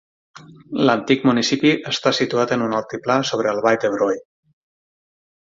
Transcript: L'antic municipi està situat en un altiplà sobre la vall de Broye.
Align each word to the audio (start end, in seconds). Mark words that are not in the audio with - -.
L'antic 0.89 1.27
municipi 1.29 1.73
està 1.91 2.13
situat 2.21 2.55
en 2.57 2.65
un 2.69 2.73
altiplà 2.79 3.19
sobre 3.33 3.55
la 3.59 3.63
vall 3.69 3.79
de 3.85 3.93
Broye. 3.99 4.21